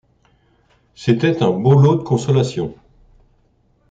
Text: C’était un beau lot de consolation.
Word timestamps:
C’était 0.95 1.43
un 1.43 1.51
beau 1.51 1.79
lot 1.79 1.97
de 1.97 2.01
consolation. 2.01 2.73